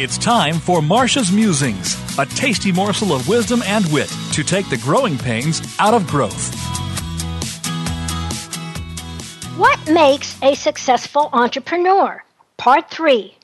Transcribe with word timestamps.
It's 0.00 0.16
time 0.16 0.60
for 0.60 0.80
Marcia's 0.80 1.32
Musings, 1.32 1.96
a 2.20 2.24
tasty 2.24 2.70
morsel 2.70 3.12
of 3.12 3.26
wisdom 3.26 3.62
and 3.64 3.84
wit 3.92 4.08
to 4.30 4.44
take 4.44 4.70
the 4.70 4.76
growing 4.76 5.18
pains 5.18 5.60
out 5.80 5.92
of 5.92 6.06
growth. 6.06 6.54
What 9.56 9.90
makes 9.90 10.40
a 10.40 10.54
successful 10.54 11.28
entrepreneur? 11.32 12.22
Part 12.58 12.88
3. 12.90 13.34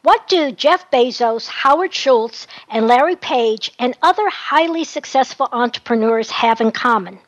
What 0.00 0.26
do 0.28 0.50
Jeff 0.52 0.90
Bezos, 0.90 1.46
Howard 1.46 1.92
Schultz, 1.92 2.46
and 2.70 2.88
Larry 2.88 3.16
Page 3.16 3.70
and 3.78 3.94
other 4.00 4.30
highly 4.30 4.84
successful 4.84 5.50
entrepreneurs 5.52 6.30
have 6.30 6.62
in 6.62 6.72
common? 6.72 7.18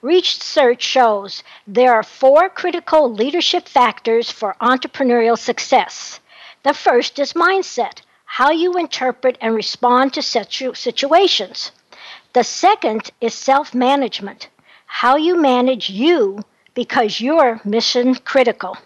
Research 0.00 0.82
shows 0.82 1.42
there 1.66 1.92
are 1.92 2.02
four 2.02 2.48
critical 2.48 3.12
leadership 3.12 3.68
factors 3.68 4.30
for 4.30 4.56
entrepreneurial 4.58 5.36
success. 5.36 6.18
The 6.62 6.74
first 6.74 7.18
is 7.18 7.32
mindset, 7.32 8.02
how 8.24 8.50
you 8.50 8.74
interpret 8.74 9.38
and 9.40 9.54
respond 9.54 10.12
to 10.14 10.22
situ- 10.22 10.74
situations. 10.74 11.72
The 12.34 12.44
second 12.44 13.10
is 13.20 13.34
self 13.34 13.74
management, 13.74 14.48
how 14.86 15.16
you 15.16 15.36
manage 15.40 15.88
you 15.88 16.44
because 16.74 17.20
you're 17.20 17.60
mission 17.64 18.14
critical. 18.14 18.76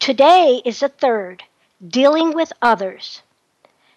Today 0.00 0.62
is 0.64 0.80
the 0.80 0.88
third, 0.88 1.44
dealing 1.86 2.32
with 2.32 2.52
others. 2.60 3.22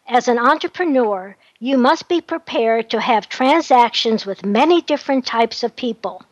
As 0.07 0.27
an 0.27 0.37
entrepreneur, 0.37 1.35
you 1.59 1.77
must 1.77 2.07
be 2.07 2.21
prepared 2.21 2.89
to 2.91 3.01
have 3.01 3.27
transactions 3.27 4.25
with 4.25 4.45
many 4.45 4.81
different 4.81 5.25
types 5.25 5.63
of 5.63 5.75
people. 5.75 6.23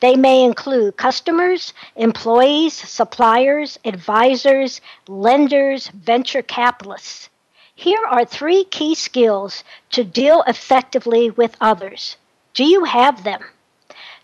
They 0.00 0.16
may 0.16 0.42
include 0.42 0.96
customers, 0.96 1.74
employees, 1.94 2.72
suppliers, 2.72 3.78
advisors, 3.84 4.80
lenders, 5.06 5.88
venture 5.88 6.42
capitalists. 6.42 7.28
Here 7.74 8.04
are 8.08 8.24
three 8.24 8.64
key 8.64 8.94
skills 8.94 9.62
to 9.90 10.02
deal 10.04 10.42
effectively 10.46 11.30
with 11.30 11.56
others. 11.60 12.16
Do 12.54 12.64
you 12.64 12.84
have 12.84 13.24
them? 13.24 13.44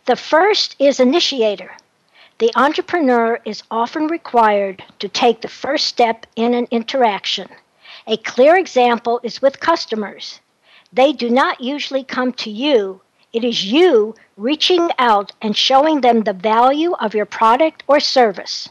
The 0.06 0.16
first 0.16 0.76
is 0.78 0.98
initiator. 0.98 1.76
The 2.38 2.52
entrepreneur 2.54 3.40
is 3.44 3.62
often 3.70 4.08
required 4.08 4.84
to 4.98 5.08
take 5.08 5.40
the 5.40 5.48
first 5.48 5.86
step 5.86 6.26
in 6.36 6.54
an 6.54 6.68
interaction. 6.70 7.48
A 8.06 8.16
clear 8.18 8.56
example 8.56 9.20
is 9.22 9.42
with 9.42 9.58
customers. 9.60 10.40
They 10.92 11.12
do 11.12 11.28
not 11.28 11.60
usually 11.60 12.04
come 12.04 12.32
to 12.34 12.50
you, 12.50 13.00
it 13.36 13.44
is 13.44 13.66
you 13.66 14.14
reaching 14.38 14.88
out 14.98 15.30
and 15.42 15.54
showing 15.54 16.00
them 16.00 16.22
the 16.22 16.32
value 16.32 16.94
of 16.94 17.14
your 17.14 17.26
product 17.26 17.82
or 17.86 18.00
service. 18.00 18.70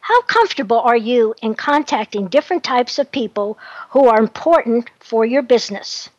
How 0.00 0.20
comfortable 0.22 0.80
are 0.80 0.96
you 0.96 1.32
in 1.42 1.54
contacting 1.54 2.26
different 2.26 2.64
types 2.64 2.98
of 2.98 3.12
people 3.12 3.56
who 3.90 4.08
are 4.08 4.18
important 4.18 4.90
for 4.98 5.24
your 5.24 5.42
business? 5.42 6.10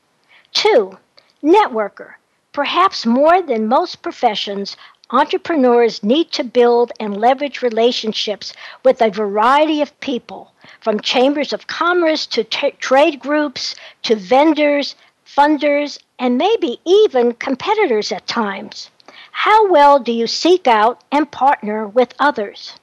Two, 0.54 0.98
networker. 1.44 2.14
Perhaps 2.54 3.06
more 3.06 3.42
than 3.42 3.68
most 3.68 4.02
professions, 4.02 4.78
entrepreneurs 5.10 6.02
need 6.02 6.32
to 6.32 6.46
build 6.46 6.94
and 7.02 7.18
leverage 7.18 7.62
relationships 7.62 8.54
with 8.86 9.02
a 9.02 9.10
variety 9.10 9.82
of 9.82 10.00
people, 10.00 10.54
from 10.80 11.02
chambers 11.02 11.52
of 11.52 11.68
commerce 11.68 12.26
to 12.26 12.46
t- 12.46 12.72
trade 12.80 13.20
groups 13.20 13.76
to 14.04 14.16
vendors, 14.16 14.96
funders, 15.26 15.98
and 16.20 16.38
maybe 16.38 16.80
even 16.86 17.34
competitors 17.34 18.12
at 18.12 18.28
times. 18.28 18.90
How 19.32 19.68
well 19.70 20.00
do 20.00 20.12
you 20.12 20.28
seek 20.28 20.68
out 20.68 21.04
and 21.12 21.30
partner 21.30 21.88
with 21.88 22.14
others? 22.20 22.74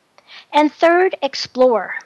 And 0.52 0.72
third, 0.72 1.16
explore. 1.22 1.96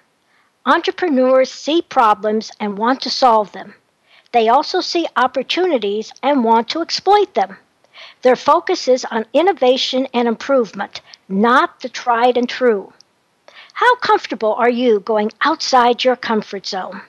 Entrepreneurs 0.65 1.51
see 1.51 1.83
problems 1.83 2.51
and 2.61 2.78
want 2.78 3.01
to 3.03 3.11
solve 3.11 3.53
them. 3.53 3.75
They 4.33 4.48
also 4.48 4.81
see 4.81 5.06
opportunities 5.17 6.12
and 6.23 6.45
want 6.45 6.69
to 6.71 6.83
exploit 6.83 7.34
them. 7.34 7.56
Their 8.22 8.37
focus 8.37 8.89
is 8.89 9.05
on 9.06 9.27
innovation 9.33 10.06
and 10.12 10.28
improvement, 10.28 11.00
not 11.28 11.81
the 11.81 11.89
tried 11.89 12.37
and 12.37 12.49
true. 12.49 12.93
How 13.72 13.97
comfortable 13.97 14.55
are 14.55 14.71
you 14.71 15.00
going 15.00 15.33
outside 15.43 16.03
your 16.03 16.16
comfort 16.16 16.66
zone? 16.66 17.03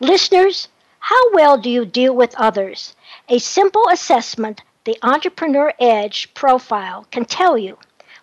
Listeners, 0.00 0.68
how 1.04 1.32
well 1.32 1.58
do 1.58 1.68
you 1.68 1.84
deal 1.84 2.14
with 2.14 2.32
others? 2.36 2.94
A 3.28 3.40
simple 3.40 3.88
assessment, 3.88 4.62
the 4.84 4.96
Entrepreneur 5.02 5.74
Edge 5.80 6.32
profile, 6.32 7.08
can 7.10 7.24
tell 7.24 7.58
you. 7.58 7.76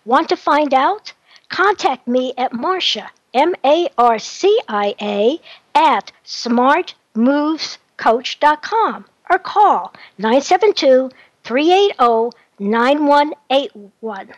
Want 0.06 0.30
to 0.30 0.36
find 0.36 0.72
out? 0.72 1.12
Contact 1.50 2.08
me 2.08 2.32
at 2.38 2.54
Marcia, 2.54 3.10
M 3.34 3.54
A 3.62 3.90
R 3.98 4.18
C 4.18 4.58
I 4.66 4.94
A, 4.98 5.38
at 5.74 6.10
smartmovescoach.com 6.24 9.04
or 9.28 9.38
call 9.38 9.92
972 10.16 11.10
380 11.44 12.30
9181. 12.58 14.32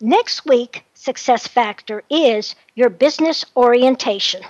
Next 0.00 0.46
week, 0.46 0.86
success 0.94 1.46
factor 1.46 2.02
is 2.08 2.54
your 2.74 2.88
business 2.88 3.44
orientation. 3.54 4.42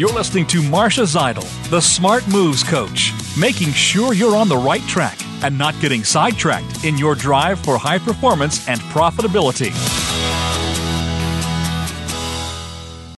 You're 0.00 0.14
listening 0.14 0.46
to 0.46 0.62
Marcia 0.62 1.02
Zidle, 1.02 1.44
the 1.68 1.78
Smart 1.78 2.26
Moves 2.26 2.64
Coach, 2.64 3.12
making 3.38 3.72
sure 3.72 4.14
you're 4.14 4.34
on 4.34 4.48
the 4.48 4.56
right 4.56 4.80
track 4.88 5.18
and 5.42 5.58
not 5.58 5.78
getting 5.78 6.04
sidetracked 6.04 6.86
in 6.86 6.96
your 6.96 7.14
drive 7.14 7.60
for 7.60 7.76
high 7.76 7.98
performance 7.98 8.66
and 8.66 8.80
profitability. 8.80 9.74